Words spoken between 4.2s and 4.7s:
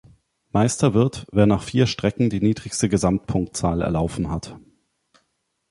hat.